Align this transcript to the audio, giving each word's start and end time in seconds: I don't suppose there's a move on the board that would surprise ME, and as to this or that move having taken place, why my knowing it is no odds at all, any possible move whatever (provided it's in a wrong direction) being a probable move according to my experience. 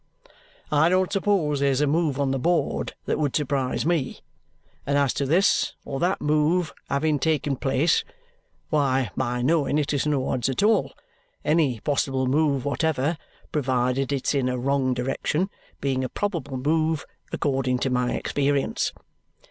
I 0.71 0.89
don't 0.89 1.13
suppose 1.13 1.59
there's 1.59 1.79
a 1.79 1.85
move 1.85 2.19
on 2.19 2.31
the 2.31 2.39
board 2.39 2.95
that 3.05 3.19
would 3.19 3.35
surprise 3.35 3.85
ME, 3.85 4.21
and 4.83 4.97
as 4.97 5.13
to 5.13 5.27
this 5.27 5.75
or 5.85 5.99
that 5.99 6.19
move 6.19 6.73
having 6.89 7.19
taken 7.19 7.55
place, 7.55 8.03
why 8.71 9.11
my 9.15 9.43
knowing 9.43 9.77
it 9.77 9.93
is 9.93 10.07
no 10.07 10.27
odds 10.29 10.49
at 10.49 10.63
all, 10.63 10.91
any 11.45 11.81
possible 11.81 12.25
move 12.25 12.65
whatever 12.65 13.15
(provided 13.51 14.11
it's 14.11 14.33
in 14.33 14.49
a 14.49 14.57
wrong 14.57 14.95
direction) 14.95 15.51
being 15.81 16.03
a 16.03 16.09
probable 16.09 16.57
move 16.57 17.05
according 17.31 17.77
to 17.77 17.91
my 17.91 18.13
experience. 18.15 18.93